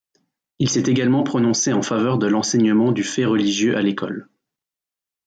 [0.57, 4.29] Il s'est également prononcé en faveur de l'enseignement du fait religieux à l'école.